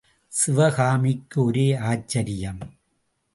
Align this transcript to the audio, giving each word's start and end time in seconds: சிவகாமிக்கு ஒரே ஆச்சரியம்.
சிவகாமிக்கு 0.31 1.43
ஒரே 1.43 1.75
ஆச்சரியம். 1.75 2.61